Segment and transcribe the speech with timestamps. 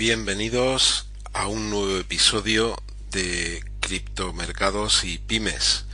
[0.00, 2.74] Bienvenidos a un nuevo episodio
[3.10, 5.84] de criptomercados y pymes.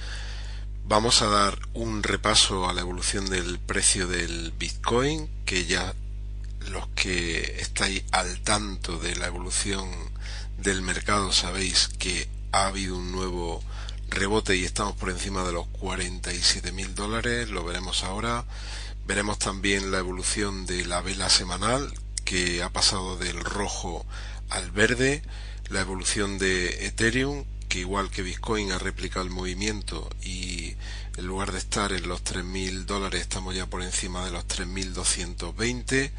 [0.85, 5.93] Vamos a dar un repaso a la evolución del precio del Bitcoin, que ya
[6.71, 9.91] los que estáis al tanto de la evolución
[10.57, 13.61] del mercado sabéis que ha habido un nuevo
[14.09, 18.45] rebote y estamos por encima de los 47 mil dólares, lo veremos ahora.
[19.05, 21.93] Veremos también la evolución de la vela semanal
[22.27, 24.05] que ha pasado del rojo
[24.51, 25.23] al verde,
[25.71, 30.75] la evolución de Ethereum, que igual que Bitcoin ha replicado el movimiento y
[31.17, 36.11] en lugar de estar en los 3.000 dólares estamos ya por encima de los 3.220.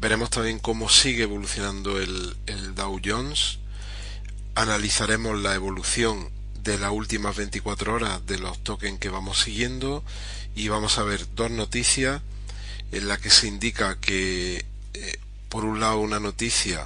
[0.00, 3.58] Veremos también cómo sigue evolucionando el, el Dow Jones.
[4.54, 6.30] Analizaremos la evolución
[6.62, 10.04] de las últimas 24 horas de los tokens que vamos siguiendo
[10.54, 12.20] y vamos a ver dos noticias
[12.92, 14.64] en la que se indica que
[14.94, 16.84] eh, por un lado una noticia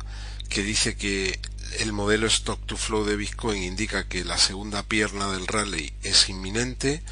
[0.48, 1.38] que dice que
[1.80, 6.28] el modelo stock to flow de Bitcoin indica que la segunda pierna del rally es
[6.28, 7.02] inminente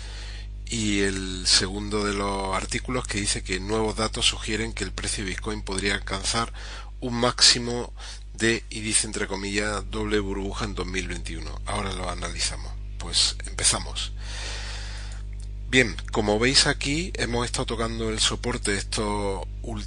[0.66, 5.24] y el segundo de los artículos que dice que nuevos datos sugieren que el precio
[5.24, 6.52] de Bitcoin podría alcanzar
[7.00, 7.92] un máximo
[8.32, 11.60] de, y dice entre comillas, doble burbuja en 2021.
[11.66, 12.72] Ahora lo analizamos.
[12.98, 14.12] Pues empezamos.
[15.74, 19.44] Bien, como veis aquí, hemos estado tocando el soporte esto,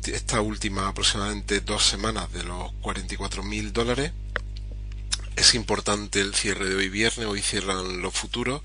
[0.08, 4.12] esta última aproximadamente dos semanas de los 44.000 dólares.
[5.38, 8.64] Es importante el cierre de hoy viernes, hoy cierran los futuros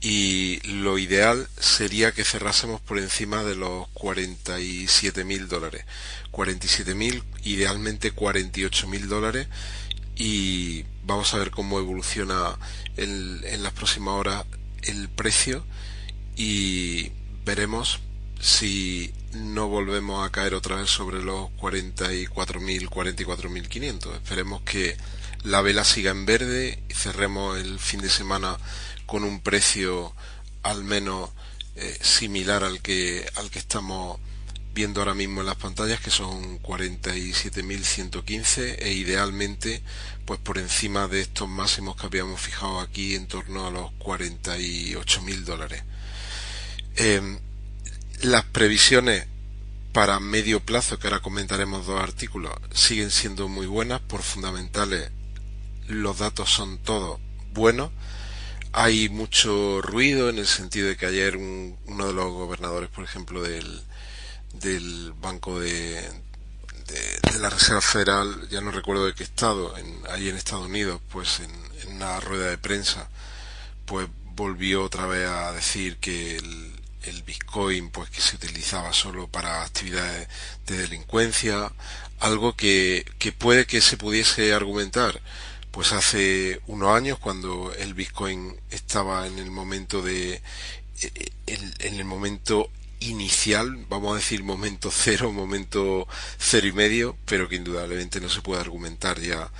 [0.00, 5.84] y lo ideal sería que cerrásemos por encima de los 47.000 dólares.
[6.32, 9.46] 47.000, idealmente 48.000 dólares
[10.16, 12.56] y vamos a ver cómo evoluciona
[12.96, 14.46] en las próximas horas
[14.84, 15.66] el precio
[16.42, 17.12] y
[17.44, 18.00] veremos
[18.40, 24.14] si no volvemos a caer otra vez sobre los 44.000, 44.500.
[24.14, 24.96] Esperemos que
[25.44, 28.56] la vela siga en verde y cerremos el fin de semana
[29.04, 30.14] con un precio
[30.62, 31.28] al menos
[31.76, 34.18] eh, similar al que al que estamos
[34.72, 39.82] viendo ahora mismo en las pantallas que son 47.115 e idealmente
[40.24, 45.44] pues por encima de estos máximos que habíamos fijado aquí en torno a los 48.000
[45.44, 45.82] dólares
[46.96, 47.38] Em,
[48.22, 49.26] las previsiones
[49.92, 55.10] para medio plazo, que ahora comentaremos dos artículos, siguen siendo muy buenas, por fundamentales
[55.88, 57.18] los datos son todos
[57.52, 57.90] buenos.
[58.72, 63.42] Hay mucho ruido en el sentido de que ayer uno de los gobernadores, por ejemplo,
[63.42, 63.82] del,
[64.52, 66.00] del Banco de,
[66.86, 71.00] de, la Reserva Federal, ya no recuerdo de qué estado, en, ahí en Estados Unidos,
[71.10, 71.50] pues en,
[71.82, 73.08] en una rueda de prensa,
[73.86, 79.28] pues volvió otra vez a decir que el, el Bitcoin pues que se utilizaba solo
[79.28, 80.28] para actividades
[80.66, 81.72] de delincuencia,
[82.18, 85.20] algo que, que puede que se pudiese argumentar
[85.70, 90.42] pues hace unos años cuando el Bitcoin estaba en el momento de
[91.46, 96.06] en, el momento inicial, vamos a decir momento cero, momento
[96.38, 99.50] cero y medio, pero que indudablemente no se puede argumentar ya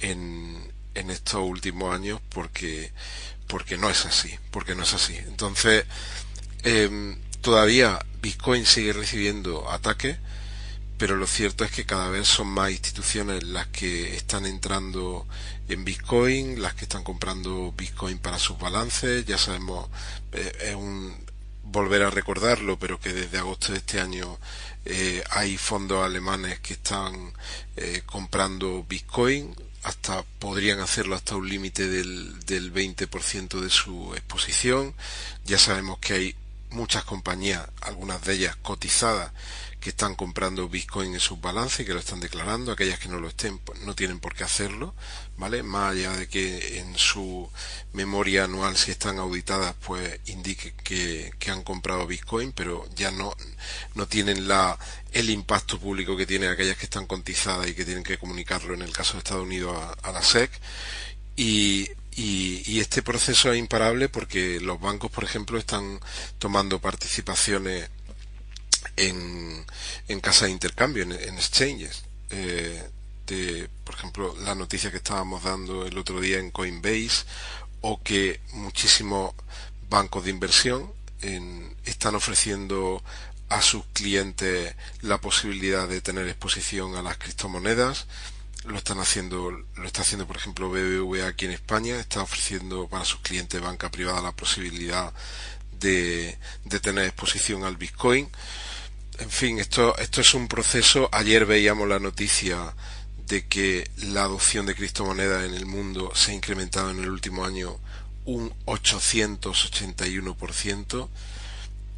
[0.00, 2.92] en, en estos últimos años porque
[3.46, 5.14] porque no es así, porque no es así.
[5.14, 5.84] Entonces,
[6.64, 10.18] Em, todavía Bitcoin sigue recibiendo ataques,
[10.96, 15.26] pero lo cierto es que cada vez son más instituciones las que están entrando
[15.68, 19.24] en Bitcoin, las que están comprando Bitcoin para sus balances.
[19.26, 19.88] Ya sabemos,
[20.32, 21.12] eh, es un
[21.64, 24.38] volver a recordarlo, pero que desde agosto de este año
[24.84, 27.32] eh, hay fondos alemanes que están
[27.76, 34.94] eh, comprando Bitcoin, hasta podrían hacerlo hasta un límite del, del 20% de su exposición.
[35.44, 36.36] Ya sabemos que hay
[36.72, 39.32] muchas compañías, algunas de ellas cotizadas,
[39.82, 43.18] que están comprando Bitcoin en sus balances y que lo están declarando, aquellas que no
[43.18, 44.94] lo estén pues, no tienen por qué hacerlo,
[45.36, 45.64] ¿vale?
[45.64, 47.50] Más allá de que en su
[47.92, 53.34] memoria anual si están auditadas pues indique que, han comprado Bitcoin, pero ya no,
[53.94, 54.78] no tienen la,
[55.10, 58.82] el impacto público que tienen aquellas que están cotizadas y que tienen que comunicarlo en
[58.82, 60.50] el caso de Estados Unidos a, a la SEC
[61.34, 66.00] y y, este proceso es imparable porque los bancos, por ejemplo, están
[66.38, 67.88] tomando participaciones
[68.96, 69.64] en,
[70.08, 72.04] en casa de intercambio, en, exchanges.
[72.30, 72.82] Eh,
[73.26, 77.24] de, por ejemplo, la noticia que estábamos dando el otro día en Coinbase
[77.80, 79.34] o que muchísimos
[79.88, 80.92] bancos de inversión
[81.84, 83.02] están ofreciendo
[83.48, 88.06] a sus clientes la posibilidad de tener exposición a las criptomonedas.
[88.64, 93.04] Lo están haciendo, lo está haciendo por ejemplo BBVA aquí en España, está ofreciendo para
[93.04, 95.12] sus clientes de banca privada la posibilidad
[95.80, 98.28] de, de tener exposición al Bitcoin.
[99.18, 101.08] En fin, esto, esto es un proceso.
[101.12, 102.74] Ayer veíamos la noticia
[103.26, 107.44] de que la adopción de criptomonedas en el mundo se ha incrementado en el último
[107.44, 107.78] año
[108.24, 111.08] un 881%.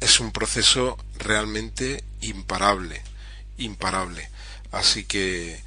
[0.01, 3.01] Es un proceso realmente imparable,
[3.57, 4.29] imparable.
[4.71, 5.63] Así que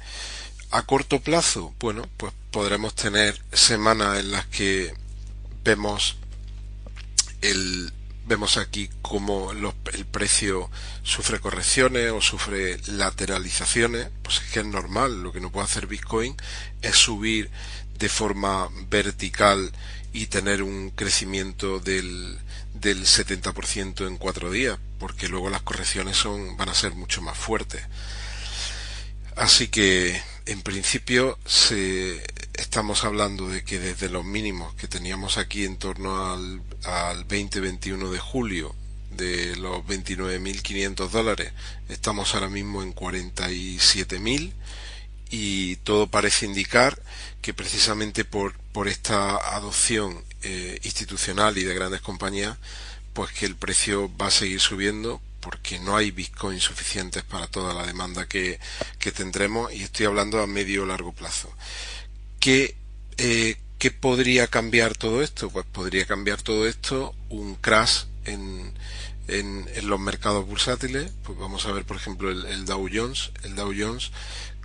[0.71, 4.93] a corto plazo, bueno, pues podremos tener semanas en las que
[5.63, 6.17] vemos
[7.41, 7.91] el,
[8.27, 10.69] vemos aquí cómo el precio
[11.03, 15.87] sufre correcciones o sufre lateralizaciones, pues es que es normal, lo que no puede hacer
[15.87, 16.35] Bitcoin
[16.81, 17.49] es subir
[17.97, 19.71] de forma vertical
[20.13, 22.37] y tener un crecimiento del,
[22.73, 27.37] del 70% en cuatro días, porque luego las correcciones son, van a ser mucho más
[27.37, 27.81] fuertes.
[29.35, 35.65] Así que, en principio, se, estamos hablando de que desde los mínimos que teníamos aquí
[35.65, 38.75] en torno al, al 20-21 de julio
[39.11, 41.51] de los 29.500 dólares
[41.89, 44.53] estamos ahora mismo en 47.000
[45.31, 47.01] y todo parece indicar
[47.41, 52.57] que precisamente por, por esta adopción eh, institucional y de grandes compañías
[53.13, 57.73] pues que el precio va a seguir subiendo porque no hay bitcoins suficientes para toda
[57.73, 58.59] la demanda que,
[58.99, 61.51] que tendremos y estoy hablando a medio o largo plazo.
[62.39, 62.75] ¿Qué,
[63.17, 65.49] eh, ¿Qué podría cambiar todo esto?
[65.49, 68.73] Pues podría cambiar todo esto un crash en,
[69.27, 71.11] en, los mercados bursátiles.
[71.23, 73.31] Pues vamos a ver, por ejemplo, el, Dow Jones.
[73.43, 74.11] El Dow Jones,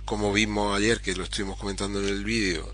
[0.05, 2.73] como vimos ayer, que lo estuvimos comentando en el vídeo,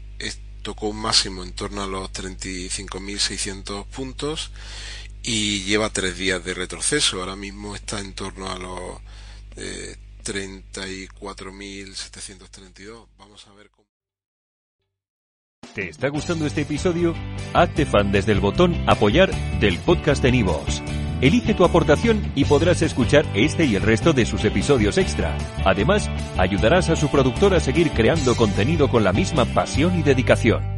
[0.62, 4.52] tocó un máximo en torno a los 35.600 puntos
[5.24, 7.20] y lleva tres días de retroceso.
[7.20, 9.02] Ahora mismo está en torno a los
[9.58, 13.08] eh, 34.732.
[13.18, 13.82] Vamos a ver cómo.
[15.74, 17.16] ¿Te está gustando este episodio?
[17.54, 20.84] Hazte fan desde el botón Apoyar del podcast de Nivos.
[21.22, 25.38] Elige tu aportación y podrás escuchar este y el resto de sus episodios extra.
[25.64, 30.71] Además, ayudarás a su productor a seguir creando contenido con la misma pasión y dedicación.